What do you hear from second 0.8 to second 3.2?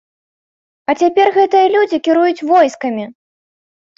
А цяпер гэтыя людзі кіруюць войскамі!